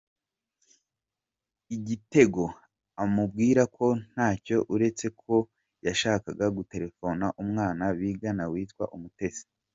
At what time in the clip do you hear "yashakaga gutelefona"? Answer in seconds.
5.85-7.25